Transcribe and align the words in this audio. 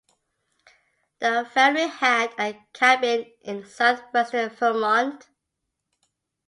The 1.19 1.47
family 1.53 1.85
had 1.85 2.33
a 2.39 2.59
cabin 2.73 3.31
in 3.43 3.67
southwestern 3.67 4.49
Vermont. 4.49 5.29